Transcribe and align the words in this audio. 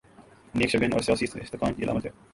نیک 0.55 0.69
شگون 0.69 0.93
اور 0.93 1.01
سیاسی 1.01 1.25
استحکام 1.41 1.73
کی 1.73 1.83
علامت 1.83 2.05
ہے۔ 2.05 2.11